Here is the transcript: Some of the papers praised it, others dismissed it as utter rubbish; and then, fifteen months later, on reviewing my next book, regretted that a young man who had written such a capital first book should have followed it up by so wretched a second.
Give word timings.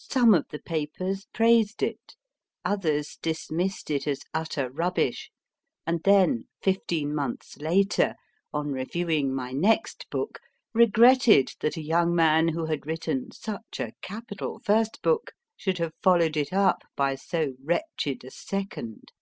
Some 0.00 0.32
of 0.32 0.46
the 0.48 0.60
papers 0.60 1.26
praised 1.34 1.82
it, 1.82 2.16
others 2.64 3.18
dismissed 3.20 3.90
it 3.90 4.06
as 4.08 4.22
utter 4.32 4.70
rubbish; 4.70 5.30
and 5.86 6.02
then, 6.04 6.48
fifteen 6.62 7.14
months 7.14 7.58
later, 7.58 8.14
on 8.50 8.68
reviewing 8.72 9.34
my 9.34 9.52
next 9.52 10.06
book, 10.08 10.40
regretted 10.72 11.50
that 11.60 11.76
a 11.76 11.82
young 11.82 12.14
man 12.14 12.48
who 12.48 12.64
had 12.64 12.86
written 12.86 13.30
such 13.30 13.78
a 13.78 13.92
capital 14.00 14.58
first 14.64 15.02
book 15.02 15.32
should 15.54 15.76
have 15.76 15.92
followed 16.02 16.38
it 16.38 16.50
up 16.50 16.80
by 16.96 17.14
so 17.14 17.52
wretched 17.62 18.24
a 18.24 18.30
second. 18.30 19.12